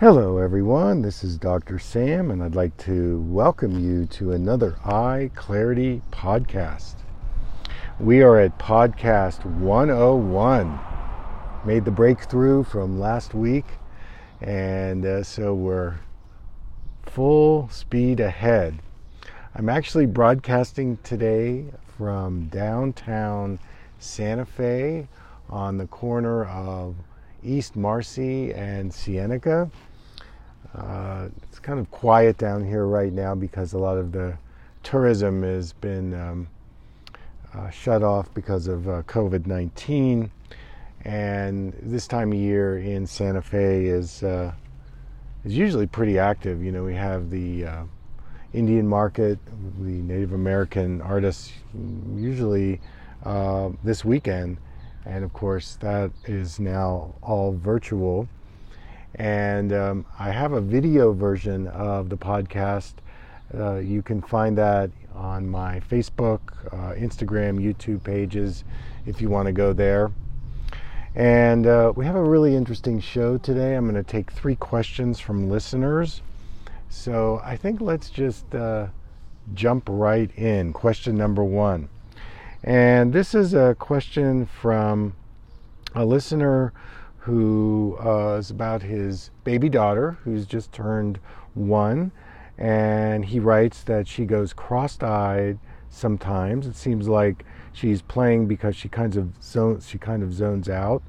[0.00, 1.02] Hello, everyone.
[1.02, 1.78] This is Dr.
[1.78, 6.96] Sam, and I'd like to welcome you to another Eye Clarity podcast.
[8.00, 10.80] We are at podcast 101.
[11.64, 13.66] Made the breakthrough from last week,
[14.40, 15.94] and uh, so we're
[17.04, 18.80] full speed ahead.
[19.54, 21.66] I'm actually broadcasting today
[21.96, 23.60] from downtown
[24.00, 25.06] Santa Fe
[25.48, 26.96] on the corner of
[27.44, 29.70] East Marcy and Cienega.
[30.74, 34.36] Uh, it's kind of quiet down here right now because a lot of the
[34.82, 36.48] tourism has been um,
[37.54, 40.30] uh, shut off because of uh, COVID 19.
[41.04, 44.52] And this time of year in Santa Fe is, uh,
[45.44, 46.62] is usually pretty active.
[46.62, 47.84] You know, we have the uh,
[48.54, 49.38] Indian market,
[49.80, 51.52] the Native American artists,
[52.16, 52.80] usually
[53.24, 54.56] uh, this weekend.
[55.06, 58.28] And of course, that is now all virtual.
[59.16, 62.94] And um, I have a video version of the podcast.
[63.56, 66.40] Uh, you can find that on my Facebook,
[66.72, 68.64] uh, Instagram, YouTube pages
[69.06, 70.10] if you want to go there.
[71.14, 73.76] And uh, we have a really interesting show today.
[73.76, 76.22] I'm going to take three questions from listeners.
[76.88, 78.88] So I think let's just uh,
[79.54, 80.72] jump right in.
[80.72, 81.88] Question number one.
[82.66, 85.14] And this is a question from
[85.94, 86.72] a listener
[87.18, 91.18] who uh, is about his baby daughter who's just turned
[91.52, 92.10] one.
[92.56, 95.58] And he writes that she goes cross eyed
[95.90, 96.66] sometimes.
[96.66, 101.02] It seems like she's playing because she kind of zones, she kind of zones out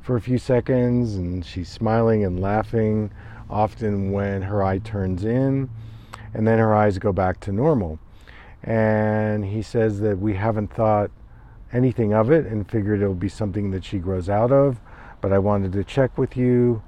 [0.00, 3.10] for a few seconds and she's smiling and laughing
[3.50, 5.70] often when her eye turns in
[6.34, 7.98] and then her eyes go back to normal.
[8.62, 11.10] And he says that we haven't thought
[11.72, 14.80] anything of it and figured it would be something that she grows out of
[15.20, 16.82] but I wanted to check with you.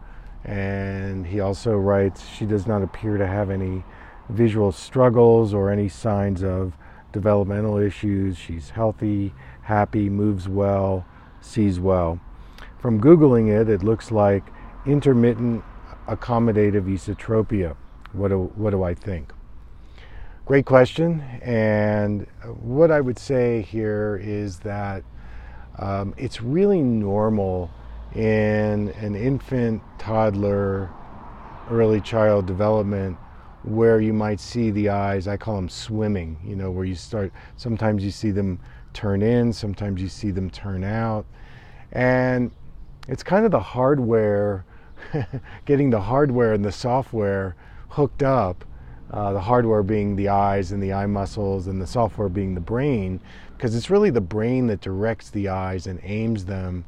[0.45, 3.84] And he also writes, she does not appear to have any
[4.29, 6.77] visual struggles or any signs of
[7.12, 8.36] developmental issues.
[8.36, 11.05] She's healthy, happy, moves well,
[11.41, 12.20] sees well.
[12.79, 14.45] From Googling it, it looks like
[14.85, 15.63] intermittent
[16.08, 17.77] accommodative esotropia.
[18.13, 19.33] What do, what do I think?
[20.45, 21.20] Great question.
[21.41, 22.27] And
[22.61, 25.05] what I would say here is that
[25.79, 27.70] um, it's really normal
[28.13, 30.91] in an infant, toddler,
[31.70, 33.17] early child development
[33.63, 37.33] where you might see the eyes, I call them swimming, you know, where you start,
[37.57, 38.58] sometimes you see them
[38.92, 41.25] turn in, sometimes you see them turn out.
[41.92, 42.51] And
[43.07, 44.64] it's kind of the hardware,
[45.67, 47.55] getting the hardware and the software
[47.91, 48.64] hooked up,
[49.12, 52.61] uh, the hardware being the eyes and the eye muscles, and the software being the
[52.61, 53.20] brain,
[53.56, 56.84] because it's really the brain that directs the eyes and aims them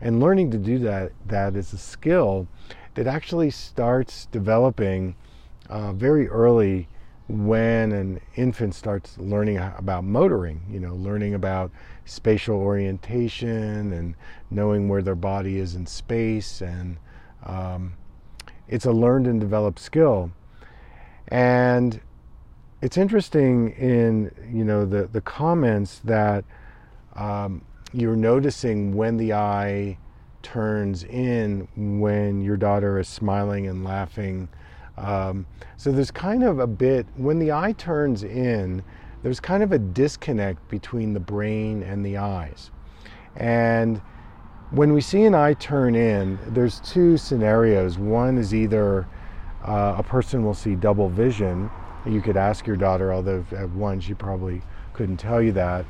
[0.00, 2.46] and learning to do that, that is a skill
[2.94, 5.14] that actually starts developing
[5.68, 6.88] uh, very early
[7.28, 11.72] when an infant starts learning about motoring, you know, learning about
[12.04, 14.14] spatial orientation and
[14.50, 16.60] knowing where their body is in space.
[16.60, 16.98] And
[17.44, 17.94] um,
[18.68, 20.30] it's a learned and developed skill.
[21.28, 22.00] And
[22.82, 26.44] it's interesting in, you know, the, the comments that
[27.14, 29.98] um, you're noticing when the eye
[30.42, 31.66] turns in
[31.98, 34.48] when your daughter is smiling and laughing.
[34.96, 38.82] Um, so there's kind of a bit, when the eye turns in,
[39.22, 42.70] there's kind of a disconnect between the brain and the eyes.
[43.34, 44.00] And
[44.70, 47.98] when we see an eye turn in, there's two scenarios.
[47.98, 49.06] One is either
[49.66, 51.70] uh, a person will see double vision.
[52.06, 54.62] You could ask your daughter, although at one she probably
[54.92, 55.84] couldn't tell you that.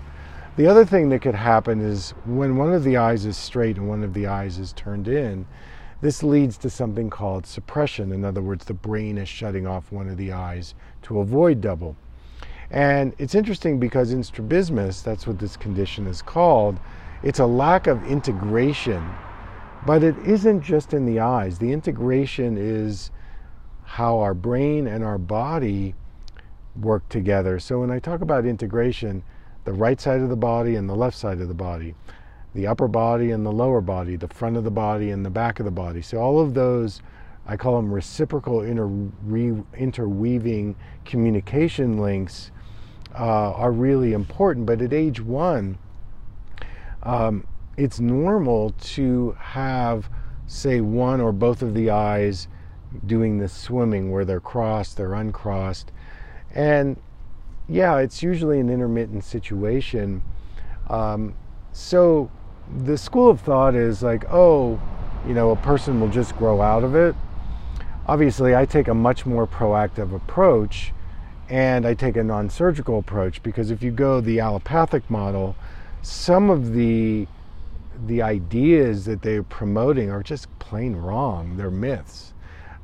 [0.56, 3.88] The other thing that could happen is when one of the eyes is straight and
[3.88, 5.46] one of the eyes is turned in,
[6.00, 8.10] this leads to something called suppression.
[8.12, 11.96] In other words, the brain is shutting off one of the eyes to avoid double.
[12.70, 16.80] And it's interesting because in strabismus, that's what this condition is called,
[17.22, 19.06] it's a lack of integration.
[19.84, 21.58] But it isn't just in the eyes.
[21.58, 23.10] The integration is
[23.86, 25.94] how our brain and our body
[26.80, 27.58] work together.
[27.58, 29.22] So when I talk about integration,
[29.64, 31.94] the right side of the body and the left side of the body,
[32.54, 35.60] the upper body and the lower body, the front of the body and the back
[35.60, 36.02] of the body.
[36.02, 37.00] So all of those,
[37.46, 42.50] I call them reciprocal inter- interweaving communication links,
[43.14, 44.66] uh, are really important.
[44.66, 45.78] But at age one,
[47.04, 47.46] um,
[47.76, 50.10] it's normal to have,
[50.46, 52.48] say, one or both of the eyes
[53.06, 55.90] doing this swimming where they're crossed, they're uncrossed.
[56.54, 56.96] And
[57.68, 60.22] yeah, it's usually an intermittent situation.
[60.88, 61.34] Um,
[61.72, 62.30] so
[62.84, 64.80] the school of thought is like, oh,
[65.26, 67.14] you know, a person will just grow out of it.
[68.06, 70.92] obviously, I take a much more proactive approach
[71.48, 75.56] and I take a non surgical approach because if you go the allopathic model,
[76.02, 77.26] some of the
[78.06, 81.56] the ideas that they're promoting are just plain wrong.
[81.56, 82.34] They're myths.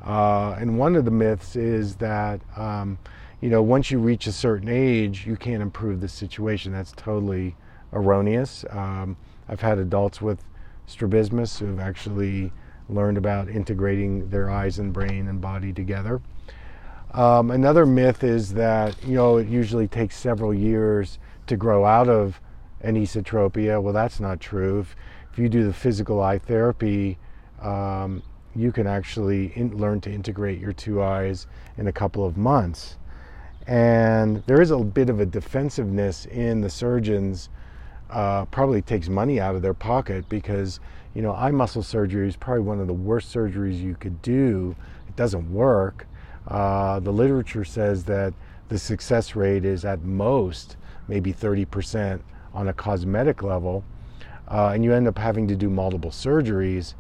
[0.05, 2.99] Uh, and one of the myths is that, um,
[3.41, 6.73] you know, once you reach a certain age, you can't improve the situation.
[6.73, 7.57] That's totally
[7.93, 8.65] erroneous.
[8.71, 9.17] Um,
[9.49, 10.43] I've had adults with
[10.87, 12.53] strabismus who've actually
[12.89, 16.21] learned about integrating their eyes and brain and body together.
[17.13, 22.09] Um, another myth is that you know it usually takes several years to grow out
[22.09, 22.41] of
[22.81, 23.81] an esotropia.
[23.83, 24.81] Well, that's not true.
[24.81, 24.97] If,
[25.33, 27.19] if you do the physical eye therapy,
[27.61, 28.23] um,
[28.55, 31.47] you can actually in, learn to integrate your two eyes
[31.77, 32.97] in a couple of months.
[33.67, 37.49] And there is a bit of a defensiveness in the surgeons.
[38.11, 40.81] Uh, probably takes money out of their pocket because
[41.15, 44.77] you know eye muscle surgery is probably one of the worst surgeries you could do.
[45.09, 46.07] It doesn't work
[46.49, 48.35] uh, the literature says that
[48.69, 50.77] the success rate is at most
[51.09, 52.21] maybe 30%
[52.55, 53.85] on a cosmetic level,
[54.49, 56.95] uh, and you end up having to do multiple surgeries.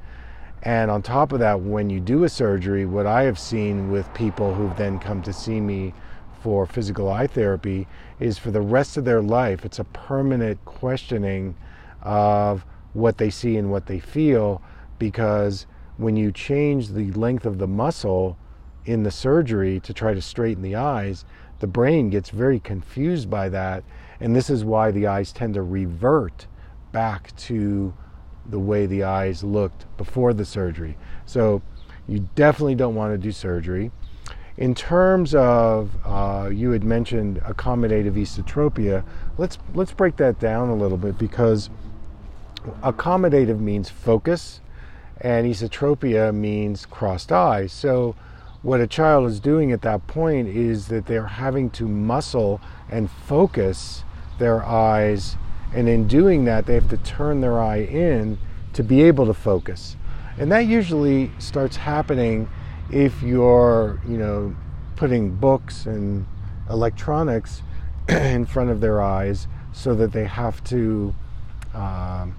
[0.62, 4.12] And on top of that, when you do a surgery, what I have seen with
[4.14, 5.92] people who've then come to see me
[6.40, 7.86] for physical eye therapy
[8.20, 11.56] is for the rest of their life, it's a permanent questioning
[12.02, 14.60] of what they see and what they feel
[14.98, 15.66] because
[15.96, 18.36] when you change the length of the muscle,
[18.84, 21.24] in the surgery to try to straighten the eyes,
[21.60, 23.84] the brain gets very confused by that.
[24.20, 26.46] And this is why the eyes tend to revert
[26.90, 27.94] back to
[28.52, 30.96] the way the eyes looked before the surgery.
[31.26, 31.62] So
[32.06, 33.90] you definitely don't want to do surgery.
[34.58, 39.02] In terms of, uh, you had mentioned accommodative esotropia.
[39.38, 41.70] Let's let's break that down a little bit because
[42.82, 44.60] accommodative means focus,
[45.20, 47.72] and esotropia means crossed eyes.
[47.72, 48.14] So
[48.60, 52.60] what a child is doing at that point is that they're having to muscle
[52.90, 54.04] and focus
[54.38, 55.36] their eyes
[55.74, 58.38] and in doing that they have to turn their eye in
[58.72, 59.96] to be able to focus
[60.38, 62.48] and that usually starts happening
[62.90, 64.54] if you're you know
[64.96, 66.26] putting books and
[66.70, 67.62] electronics
[68.08, 71.14] in front of their eyes so that they have to
[71.74, 72.36] um,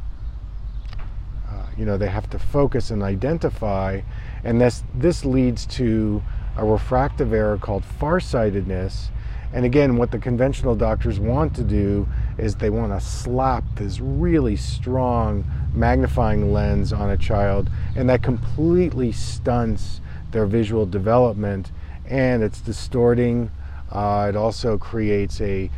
[1.49, 4.01] uh, you know they have to focus and identify
[4.43, 6.21] and this, this leads to
[6.57, 9.09] a refractive error called farsightedness.
[9.53, 12.07] And again, what the conventional doctors want to do
[12.37, 18.23] is they want to slap this really strong magnifying lens on a child, and that
[18.23, 20.01] completely stunts
[20.31, 21.71] their visual development
[22.05, 23.51] and it's distorting.
[23.91, 25.69] Uh, it also creates a,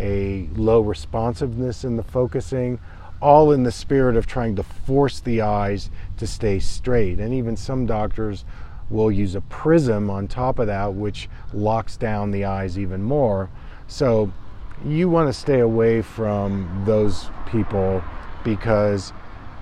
[0.00, 2.80] a low responsiveness in the focusing
[3.20, 7.18] all in the spirit of trying to force the eyes to stay straight.
[7.18, 8.44] And even some doctors
[8.90, 13.48] will use a prism on top of that, which locks down the eyes even more.
[13.86, 14.32] So
[14.84, 18.02] you want to stay away from those people
[18.44, 19.10] because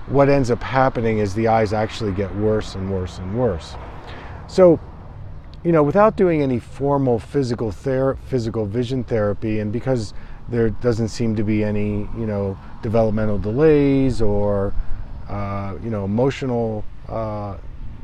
[0.07, 3.75] what ends up happening is the eyes actually get worse and worse and worse.
[4.47, 4.79] So,
[5.63, 10.13] you know, without doing any formal physical ther- physical vision therapy, and because
[10.47, 14.73] there doesn't seem to be any, you know, developmental delays or,
[15.27, 17.57] uh, you know, emotional uh,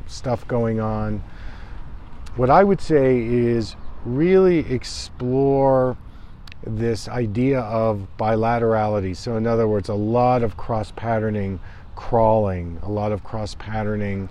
[0.06, 1.22] stuff going on.
[2.36, 5.96] What I would say is really explore
[6.64, 9.16] this idea of bilaterality.
[9.16, 11.60] So, in other words, a lot of cross patterning,
[11.94, 14.28] crawling, a lot of cross patterning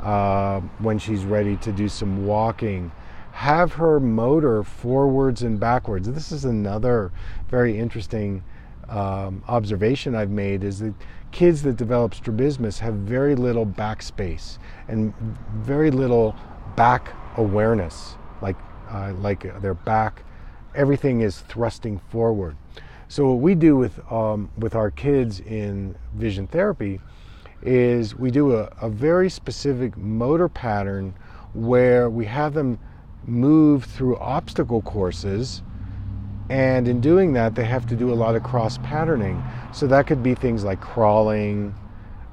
[0.00, 2.92] uh, when she's ready to do some walking
[3.36, 6.10] have her motor forwards and backwards.
[6.10, 7.12] This is another
[7.50, 8.42] very interesting
[8.88, 10.94] um, observation I've made is that
[11.32, 15.14] kids that develop strabismus have very little back space and
[15.54, 16.34] very little
[16.76, 18.56] back awareness, like
[18.90, 20.22] uh, like their back,
[20.74, 22.56] everything is thrusting forward.
[23.08, 27.00] So what we do with um, with our kids in vision therapy
[27.62, 31.14] is we do a, a very specific motor pattern
[31.54, 32.78] where we have them
[33.24, 35.62] move through obstacle courses.
[36.48, 39.42] And in doing that, they have to do a lot of cross patterning.
[39.72, 41.74] So that could be things like crawling,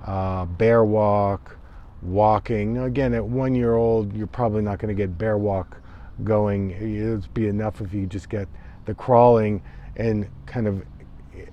[0.05, 1.57] uh, bear walk,
[2.01, 2.73] walking.
[2.73, 5.77] Now, again, at one year old, you're probably not going to get bear walk
[6.23, 6.71] going.
[6.71, 8.47] It would be enough if you just get
[8.85, 9.61] the crawling
[9.95, 10.83] and kind of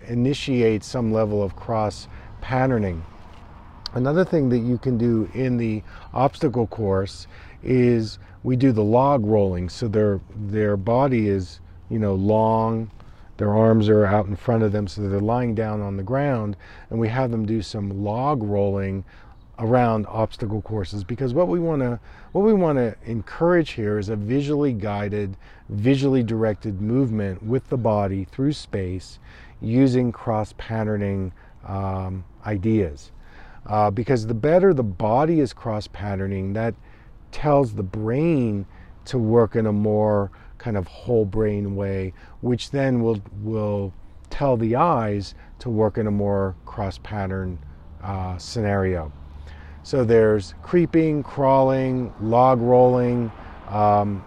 [0.07, 2.09] initiate some level of cross
[2.41, 3.03] patterning.
[3.93, 7.27] Another thing that you can do in the obstacle course
[7.63, 12.91] is we do the log rolling so their their body is you know long
[13.37, 16.57] their arms are out in front of them so they're lying down on the ground
[16.89, 19.05] and we have them do some log rolling
[19.59, 22.01] around obstacle courses because what we want to
[22.33, 25.37] what we want to encourage here is a visually guided
[25.69, 29.19] visually directed movement with the body through space
[29.61, 31.33] using cross patterning
[31.67, 33.13] um, ideas.
[33.67, 36.75] Uh, because the better the body is cross patterning that
[37.31, 38.67] tells the brain
[39.05, 40.31] to work in a more
[40.61, 43.93] kind of whole brain way which then will will
[44.31, 47.59] tell the eyes to work in a more cross pattern
[48.03, 49.13] uh, scenario
[49.83, 53.33] so there's creeping, crawling, log rolling.
[53.69, 54.25] Um,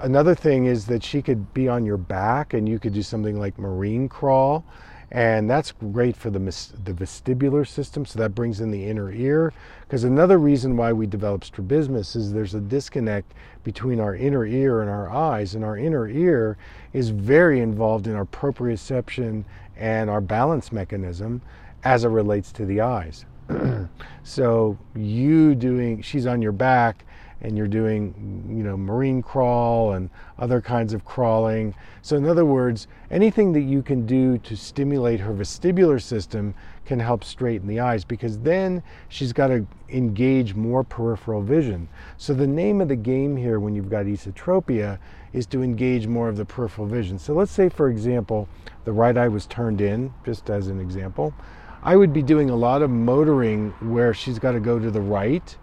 [0.00, 3.38] another thing is that she could be on your back and you could do something
[3.38, 4.64] like marine crawl.
[5.10, 9.52] And that's great for the, the vestibular system, so that brings in the inner ear.
[9.82, 13.32] Because another reason why we develop strabismus is there's a disconnect
[13.62, 16.56] between our inner ear and our eyes, and our inner ear
[16.92, 19.44] is very involved in our proprioception
[19.76, 21.42] and our balance mechanism
[21.84, 23.24] as it relates to the eyes.
[24.22, 27.04] so you doing she's on your back
[27.40, 31.74] and you're doing you know marine crawl and other kinds of crawling.
[32.02, 36.98] So in other words anything that you can do to stimulate her vestibular system can
[37.00, 41.88] help straighten the eyes because then she's got to engage more peripheral vision.
[42.16, 44.98] So the name of the game here when you've got esotropia
[45.32, 47.18] is to engage more of the peripheral vision.
[47.18, 48.48] So let's say for example
[48.84, 51.34] the right eye was turned in just as an example.
[51.82, 55.02] I would be doing a lot of motoring where she's got to go to the
[55.02, 55.54] right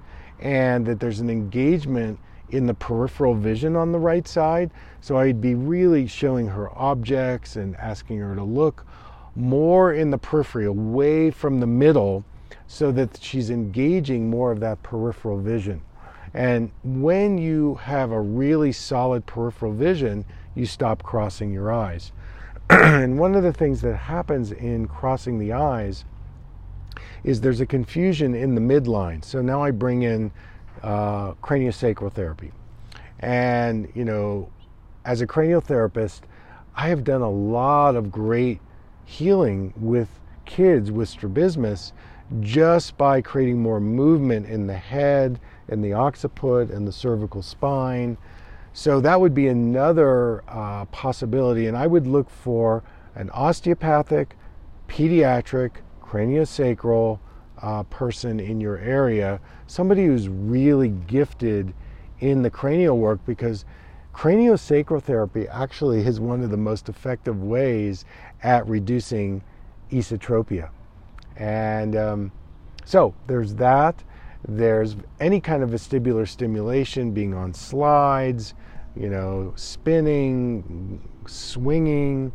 [0.41, 2.19] and that there's an engagement
[2.49, 4.71] in the peripheral vision on the right side.
[4.99, 8.85] So I'd be really showing her objects and asking her to look
[9.35, 12.25] more in the periphery, away from the middle,
[12.67, 15.81] so that she's engaging more of that peripheral vision.
[16.33, 22.11] And when you have a really solid peripheral vision, you stop crossing your eyes.
[22.69, 26.05] and one of the things that happens in crossing the eyes
[27.23, 29.23] is there's a confusion in the midline.
[29.23, 30.31] So now I bring in
[30.81, 32.51] uh, craniosacral therapy.
[33.19, 34.49] And, you know,
[35.05, 36.21] as a craniotherapist,
[36.75, 38.59] I have done a lot of great
[39.05, 40.07] healing with
[40.45, 41.93] kids with strabismus
[42.39, 48.17] just by creating more movement in the head and the occiput and the cervical spine.
[48.73, 51.67] So that would be another uh, possibility.
[51.67, 52.83] And I would look for
[53.15, 54.37] an osteopathic,
[54.87, 55.71] pediatric,
[56.11, 57.19] craniosacral
[57.61, 61.73] uh, person in your area, somebody who's really gifted
[62.19, 63.63] in the cranial work because
[64.13, 68.03] craniosacral therapy actually is one of the most effective ways
[68.43, 69.41] at reducing
[69.91, 70.69] esotropia.
[71.37, 72.31] And um,
[72.83, 74.03] so there's that.
[74.47, 78.53] There's any kind of vestibular stimulation, being on slides,
[78.95, 82.33] you know, spinning, swinging,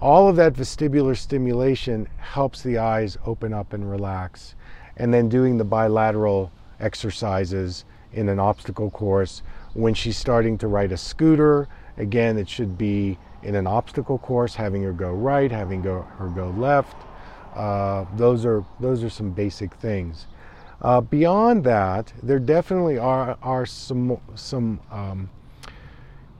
[0.00, 4.54] all of that vestibular stimulation helps the eyes open up and relax.
[4.96, 6.50] And then doing the bilateral
[6.80, 9.42] exercises in an obstacle course.
[9.74, 14.54] When she's starting to ride a scooter, again, it should be in an obstacle course,
[14.54, 16.96] having her go right, having go, her go left.
[17.54, 20.26] Uh, those are those are some basic things.
[20.80, 25.28] Uh, beyond that, there definitely are are some some um,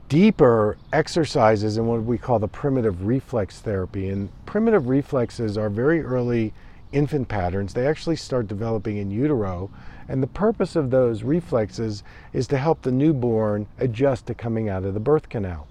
[0.09, 4.09] deeper exercises in what we call the primitive reflex therapy.
[4.09, 6.51] And primitive reflexes are very early
[6.91, 7.73] infant patterns.
[7.73, 9.69] They actually start developing in utero.
[10.07, 14.83] And the purpose of those reflexes is to help the newborn adjust to coming out
[14.83, 15.67] of the birth canal.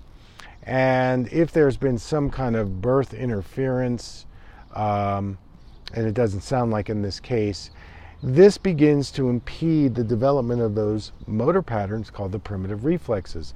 [0.62, 4.26] And if there's been some kind of birth interference,
[4.74, 5.38] um,
[5.92, 7.70] and it doesn't sound like in this case,
[8.22, 13.54] this begins to impede the development of those motor patterns called the primitive reflexes.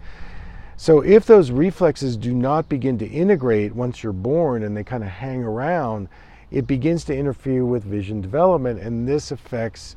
[0.82, 5.04] So if those reflexes do not begin to integrate once you're born and they kind
[5.04, 6.08] of hang around,
[6.50, 9.94] it begins to interfere with vision development, and this affects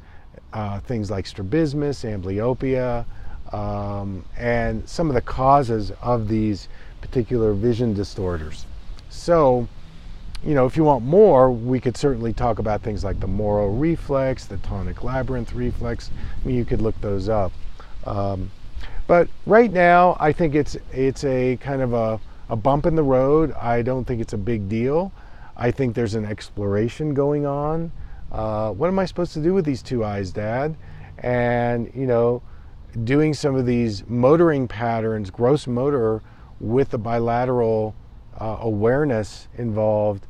[0.54, 3.04] uh, things like strabismus, amblyopia,
[3.52, 6.68] um, and some of the causes of these
[7.02, 8.68] particular vision disorders.
[9.10, 9.68] So,
[10.44, 13.70] you know, if you want more, we could certainly talk about things like the Moro
[13.70, 16.12] reflex, the tonic labyrinth reflex.
[16.44, 17.52] I mean, you could look those up.
[18.06, 18.52] Um,
[19.08, 22.20] but right now, I think it's it's a kind of a,
[22.50, 23.52] a bump in the road.
[23.54, 25.12] I don't think it's a big deal.
[25.56, 27.92] I think there's an exploration going on.
[28.32, 30.76] Uh, what am I supposed to do with these two eyes, Dad?
[31.20, 32.42] And you know,
[33.04, 36.22] doing some of these motoring patterns, gross motor,
[36.60, 37.96] with the bilateral
[38.40, 40.26] uh, awareness involved,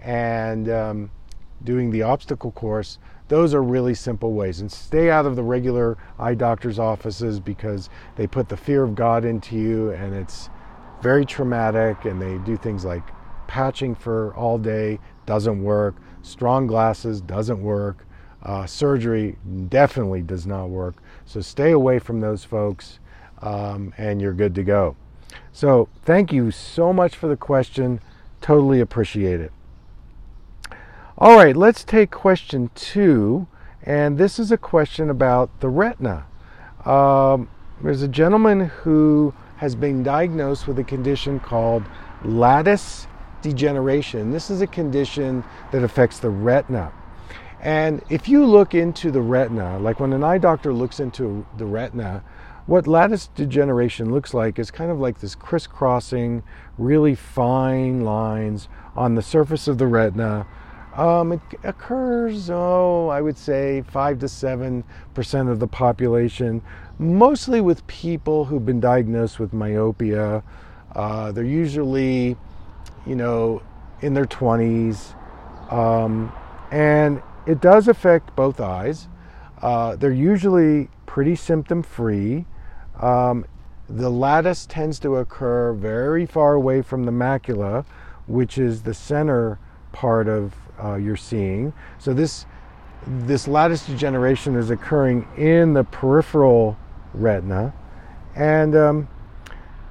[0.00, 1.10] and um,
[1.64, 4.60] doing the obstacle course those are really simple ways.
[4.60, 8.94] And stay out of the regular eye doctor's offices because they put the fear of
[8.94, 10.48] God into you and it's
[11.02, 12.04] very traumatic.
[12.04, 13.02] And they do things like
[13.46, 15.96] patching for all day, doesn't work.
[16.22, 18.06] Strong glasses, doesn't work.
[18.42, 19.36] Uh, surgery
[19.68, 20.96] definitely does not work.
[21.26, 22.98] So stay away from those folks
[23.42, 24.96] um, and you're good to go.
[25.52, 28.00] So thank you so much for the question.
[28.40, 29.52] Totally appreciate it.
[31.20, 33.48] All right, let's take question two.
[33.82, 36.26] And this is a question about the retina.
[36.84, 37.50] Um,
[37.82, 41.82] there's a gentleman who has been diagnosed with a condition called
[42.24, 43.08] lattice
[43.42, 44.30] degeneration.
[44.30, 46.92] This is a condition that affects the retina.
[47.60, 51.66] And if you look into the retina, like when an eye doctor looks into the
[51.66, 52.22] retina,
[52.66, 56.44] what lattice degeneration looks like is kind of like this crisscrossing,
[56.76, 60.46] really fine lines on the surface of the retina.
[60.98, 64.82] Um, it occurs, oh, I would say 5 to 7%
[65.48, 66.60] of the population,
[66.98, 70.42] mostly with people who've been diagnosed with myopia.
[70.96, 72.36] Uh, they're usually,
[73.06, 73.62] you know,
[74.00, 75.14] in their 20s.
[75.72, 76.32] Um,
[76.72, 79.06] and it does affect both eyes.
[79.62, 82.44] Uh, they're usually pretty symptom free.
[83.00, 83.44] Um,
[83.88, 87.84] the lattice tends to occur very far away from the macula,
[88.26, 89.60] which is the center
[89.92, 91.72] part of uh, your seeing.
[91.98, 92.46] So this
[93.06, 96.76] this lattice degeneration is occurring in the peripheral
[97.14, 97.72] retina,
[98.34, 99.08] and um,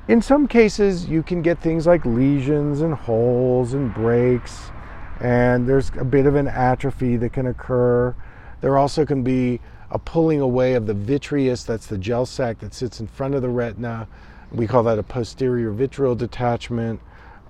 [0.08, 4.72] in some cases you can get things like lesions and holes and breaks
[5.20, 8.16] and there's a bit of an atrophy that can occur.
[8.62, 12.74] There also can be a pulling away of the vitreous, that's the gel sac that
[12.74, 14.08] sits in front of the retina.
[14.52, 17.00] We call that a posterior vitreal detachment.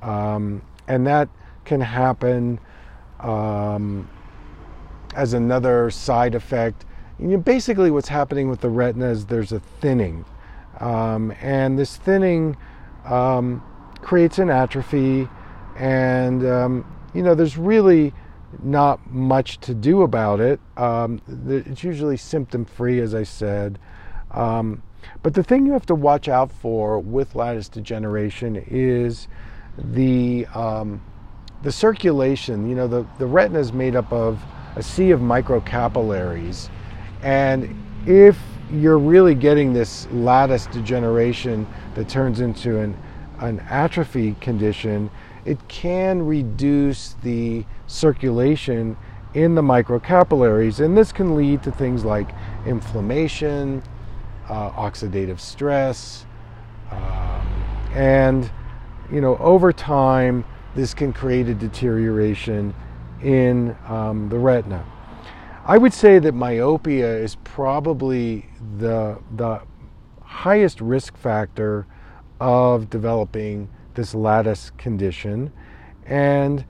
[0.01, 1.29] Um, and that
[1.65, 2.59] can happen
[3.19, 4.09] um,
[5.15, 6.85] as another side effect.
[7.19, 10.25] You know, basically, what's happening with the retina is there's a thinning.
[10.79, 12.55] Um, and this thinning
[13.05, 13.63] um,
[14.01, 15.27] creates an atrophy,
[15.75, 18.13] and um, you know, there's really
[18.63, 20.59] not much to do about it.
[20.77, 23.79] Um, it's usually symptom free, as I said.
[24.31, 24.83] Um,
[25.23, 29.27] but the thing you have to watch out for with lattice degeneration is
[29.77, 30.45] the
[31.63, 32.69] the circulation.
[32.69, 34.41] You know, the, the retina is made up of
[34.75, 36.69] a sea of microcapillaries,
[37.21, 38.37] and if
[38.71, 41.65] you're really getting this lattice degeneration
[41.95, 42.95] that turns into an
[43.39, 45.09] an atrophy condition,
[45.45, 48.97] it can reduce the circulation
[49.33, 52.29] in the microcapillaries, and this can lead to things like
[52.65, 53.83] inflammation,
[54.49, 56.25] uh, oxidative stress,
[56.91, 57.47] um,
[57.93, 58.49] and
[59.11, 60.43] you know over time
[60.77, 62.71] this can create a deterioration
[63.23, 64.85] in um, the retina.
[65.65, 69.61] I would say that myopia is probably the the
[70.21, 71.87] highest risk factor
[72.39, 75.51] of developing this lattice condition.
[76.05, 76.63] And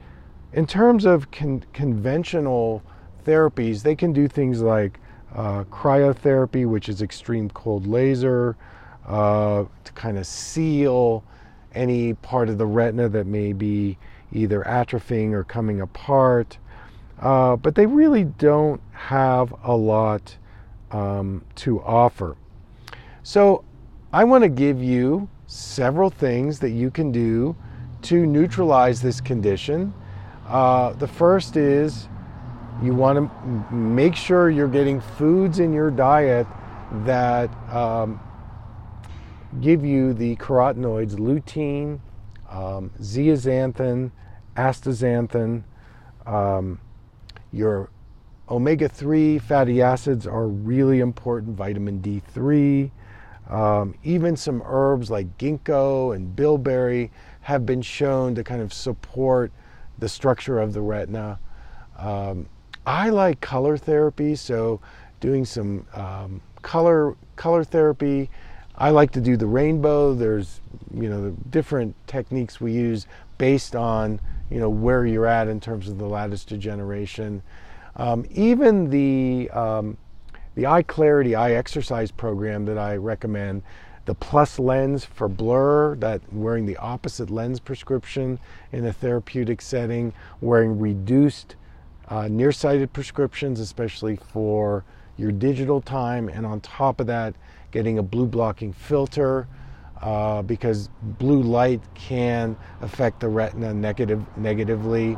[0.54, 2.82] in terms of con- conventional
[3.26, 5.02] therapies, they can do things like
[5.36, 8.56] uh, cryotherapy, which is extreme cold laser,
[9.06, 11.26] uh, to kind of seal
[11.78, 13.98] any part of the retina that may be
[14.34, 16.58] either atrophying or coming apart.
[17.20, 20.38] Uh, but they really don't have a lot
[20.92, 22.36] um, to offer.
[23.24, 23.64] So
[24.14, 27.56] I want to give you several things that you can do
[28.04, 29.94] to neutralize this condition.
[30.48, 32.08] Uh, the first is
[32.82, 36.46] you want to make sure you're getting foods in your diet
[37.06, 38.20] that um,
[39.62, 42.00] give you the carotenoids lutein,
[42.50, 44.12] um, zeaxanthin,
[44.56, 45.64] astaxanthin.
[46.26, 46.80] Um,
[47.52, 47.90] your
[48.50, 52.92] omega 3 fatty acids are really important, vitamin D3.
[53.50, 59.52] Um, even some herbs like ginkgo and bilberry have been shown to kind of support
[59.98, 61.40] the structure of the retina.
[61.98, 62.48] Um,
[62.86, 64.82] I like color therapy, so
[65.20, 68.30] doing some um, color color therapy.
[68.78, 70.14] I like to do the rainbow.
[70.14, 70.62] There's
[70.94, 75.60] you know the different techniques we use based on you know where you're at in
[75.60, 77.42] terms of the lattice degeneration.
[77.96, 79.98] Um, even the um,
[80.56, 83.64] the eye clarity eye exercise program that I recommend,
[84.06, 88.40] the plus lens for blur, that wearing the opposite lens prescription
[88.72, 91.56] in a therapeutic setting, wearing reduced
[92.10, 94.84] uh, nearsighted prescriptions, especially for
[95.18, 97.34] your digital time, and on top of that,
[97.78, 99.48] getting a blue blocking filter.
[100.02, 105.18] Uh, because blue light can affect the retina negative, negatively.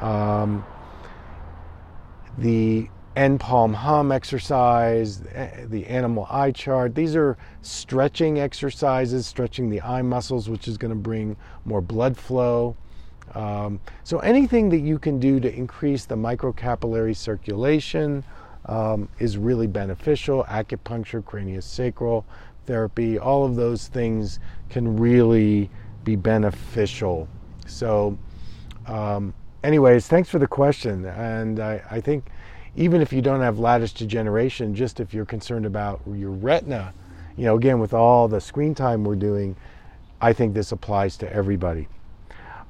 [0.00, 0.64] Um,
[2.36, 6.94] the NPALM hum exercise, eh, the animal eye chart.
[6.94, 12.16] These are stretching exercises, stretching the eye muscles, which is going to bring more blood
[12.16, 12.76] flow.
[13.34, 18.24] Um, so anything that you can do to increase the microcapillary circulation
[18.66, 20.44] um, is really beneficial.
[20.44, 22.24] Acupuncture, craniosacral
[22.66, 25.70] therapy, all of those things can really
[26.04, 27.28] be beneficial.
[27.66, 28.18] So,
[28.86, 31.06] um, anyways, thanks for the question.
[31.06, 32.26] And I, I think
[32.76, 36.94] even if you don't have lattice degeneration, just if you're concerned about your retina,
[37.36, 39.56] you know, again, with all the screen time we're doing,
[40.20, 41.88] I think this applies to everybody.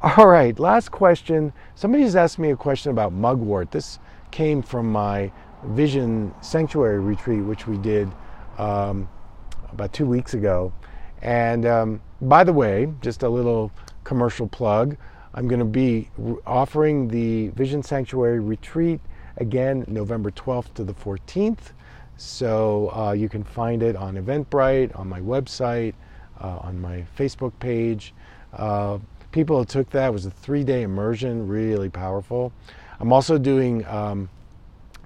[0.02, 1.52] All right, last question.
[1.74, 3.70] Somebody's asked me a question about mugwort.
[3.70, 3.98] This
[4.30, 5.32] came from my
[5.64, 8.10] Vision Sanctuary retreat, which we did
[8.58, 9.08] um,
[9.72, 10.72] about two weeks ago.
[11.22, 13.72] And um, by the way, just a little
[14.04, 14.96] commercial plug
[15.34, 16.10] I'm going to be
[16.46, 19.00] offering the Vision Sanctuary retreat
[19.36, 21.72] again November 12th to the 14th.
[22.16, 25.94] So uh, you can find it on Eventbrite, on my website,
[26.40, 28.14] uh, on my Facebook page.
[28.52, 28.98] Uh,
[29.30, 32.52] people took that It was a three-day immersion, really powerful.
[32.98, 34.28] I'm also doing um,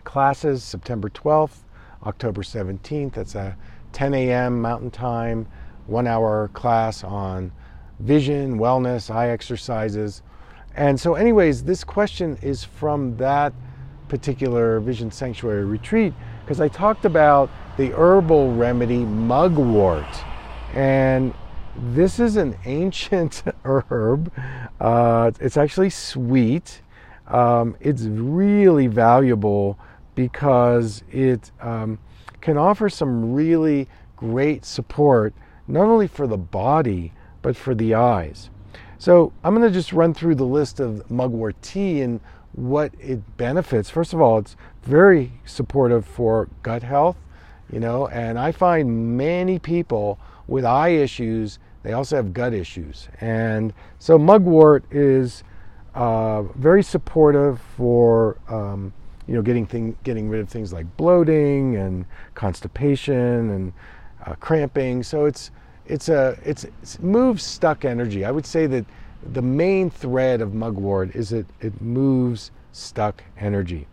[0.04, 1.58] classes September 12th,
[2.04, 3.14] October 17th.
[3.14, 3.56] That's a
[3.92, 4.60] 10 a.m.
[4.60, 5.46] Mountain Time,
[5.86, 7.52] one-hour class on
[8.00, 10.22] vision, wellness, eye exercises.
[10.74, 13.52] And so, anyways, this question is from that
[14.08, 16.12] particular Vision Sanctuary retreat
[16.44, 20.04] because I talked about the herbal remedy mugwort.
[20.74, 21.34] And
[21.94, 24.32] this is an ancient herb.
[24.80, 26.82] Uh, it's actually sweet.
[27.28, 29.78] Um, it's really valuable
[30.14, 31.98] because it um,
[32.40, 35.34] can offer some really great support,
[35.66, 38.50] not only for the body, but for the eyes.
[38.98, 42.20] So I'm going to just run through the list of mugwort tea and
[42.52, 43.90] what it benefits.
[43.90, 47.16] First of all, it's very supportive for gut health,
[47.72, 53.08] you know, and I find many people with eye issues, they also have gut issues.
[53.20, 55.42] And so mugwort is
[55.94, 58.92] uh, very supportive for um,
[59.26, 62.04] you know getting thing, getting rid of things like bloating and
[62.34, 63.72] constipation and
[64.26, 65.02] uh, cramping.
[65.02, 65.50] So it's
[65.86, 68.24] it's a it's, it's moves stuck energy.
[68.24, 68.84] I would say that
[69.32, 73.86] the main thread of mugwort is that it moves stuck energy.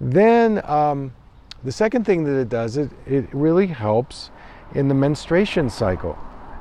[0.00, 1.12] Then um,
[1.62, 4.30] the second thing that it does, it, it really helps
[4.74, 6.18] in the menstruation cycle.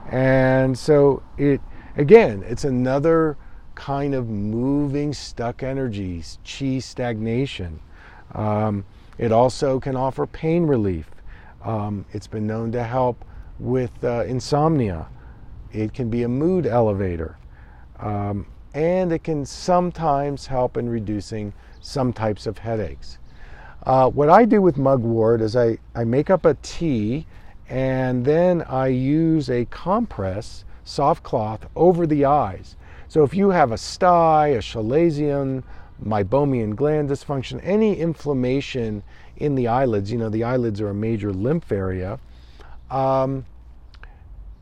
[0.10, 1.62] And so it
[1.98, 3.38] again, it's another
[3.76, 7.80] kind of moving stuck energies, chi stagnation.
[8.34, 8.86] Um,
[9.18, 11.10] it also can offer pain relief.
[11.64, 13.24] Um, it's been known to help
[13.60, 15.08] with uh, insomnia.
[15.72, 17.38] It can be a mood elevator.
[18.00, 23.18] Um, and it can sometimes help in reducing some types of headaches.
[23.86, 27.28] Uh, what I do with mugwort is I, I make up a tea
[27.70, 32.76] and then I use a compress, soft cloth, over the eyes.
[33.14, 35.62] So if you have a stye, a chalazion,
[36.04, 39.04] meibomian gland dysfunction, any inflammation
[39.38, 42.20] in the eyelids, you know, the eyelids are a major lymph area,
[42.90, 43.46] um,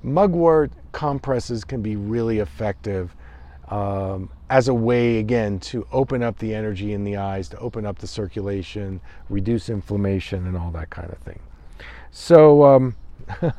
[0.04, 3.16] mugwort compresses can be really effective
[3.70, 7.86] um, as a way, again, to open up the energy in the eyes, to open
[7.86, 11.40] up the circulation, reduce inflammation, and all that kind of thing.
[12.12, 12.98] So, um,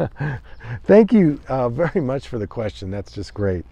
[0.85, 2.91] thank you uh, very much for the question.
[2.91, 3.65] That's just great.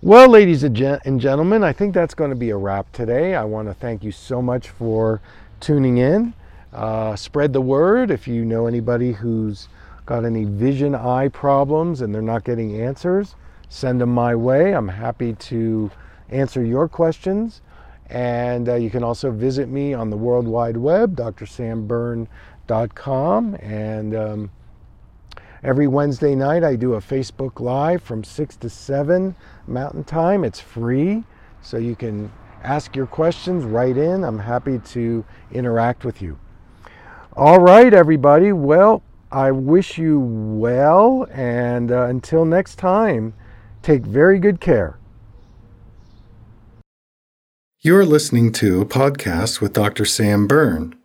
[0.00, 3.34] Well, ladies and gentlemen, I think that's going to be a wrap today.
[3.34, 5.20] I want to thank you so much for
[5.60, 6.34] tuning in.
[6.72, 9.68] Uh, spread the word if you know anybody who's
[10.06, 13.34] got any vision eye problems and they're not getting answers
[13.68, 14.74] send them my way.
[14.74, 15.90] I'm happy to
[16.30, 17.60] answer your questions.
[18.10, 23.54] And uh, you can also visit me on the World Wide Web, drsamberne.com.
[23.56, 24.50] And um,
[25.62, 29.34] every Wednesday night, I do a Facebook Live from 6 to 7
[29.66, 30.44] Mountain Time.
[30.44, 31.24] It's free,
[31.62, 32.30] so you can
[32.62, 34.24] ask your questions right in.
[34.24, 36.38] I'm happy to interact with you.
[37.36, 38.52] All right, everybody.
[38.52, 43.34] Well, I wish you well, and uh, until next time.
[43.82, 44.98] Take very good care.
[47.80, 50.04] You're listening to a podcast with Dr.
[50.04, 50.97] Sam Berne.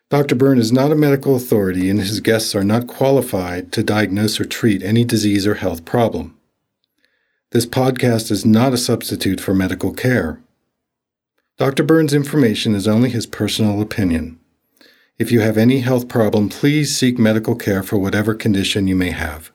[0.10, 0.34] Dr.
[0.34, 4.46] Berne is not a medical authority and his guests are not qualified to diagnose or
[4.46, 6.36] treat any disease or health problem.
[7.52, 10.42] This podcast is not a substitute for medical care.
[11.60, 11.84] Dr.
[11.84, 14.40] Berne's information is only his personal opinion.
[15.18, 19.12] If you have any health problem, please seek medical care for whatever condition you may
[19.12, 19.52] have.